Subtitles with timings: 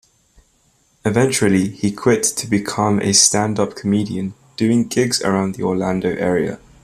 [1.05, 6.57] Eventually, he quit to become a stand-up comedian, doing gigs around the Orlando area.